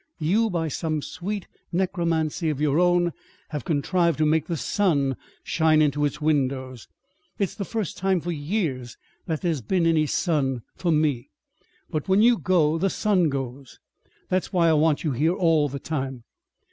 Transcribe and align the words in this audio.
You, 0.17 0.49
by 0.49 0.67
some 0.67 1.03
sweet 1.03 1.47
necromancy 1.71 2.49
of 2.49 2.59
your 2.59 2.79
own, 2.79 3.13
have 3.49 3.63
contrived 3.63 4.17
to 4.17 4.25
make 4.25 4.47
the 4.47 4.57
sun 4.57 5.15
shine 5.43 5.79
into 5.79 6.05
its 6.05 6.19
windows. 6.19 6.87
It's 7.37 7.53
the 7.53 7.65
first 7.65 7.97
time 7.97 8.19
for 8.19 8.31
years 8.31 8.97
that 9.27 9.41
there 9.41 9.49
has 9.51 9.61
been 9.61 9.85
any 9.85 10.07
sun 10.07 10.63
for 10.75 10.91
me. 10.91 11.29
But 11.91 12.07
when 12.09 12.23
you 12.23 12.39
go, 12.39 12.79
the 12.79 12.89
sun 12.89 13.29
goes. 13.29 13.77
That's 14.27 14.51
why 14.51 14.69
I 14.69 14.73
want 14.73 15.03
you 15.03 15.11
here 15.11 15.35
all 15.35 15.69
the 15.69 15.77
time. 15.77 16.23